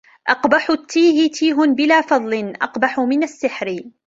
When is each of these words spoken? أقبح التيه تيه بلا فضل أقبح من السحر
أقبح 0.27 0.69
التيه 0.69 1.31
تيه 1.31 1.53
بلا 1.55 2.01
فضل 2.01 2.53
أقبح 2.61 2.99
من 2.99 3.23
السحر 3.23 3.79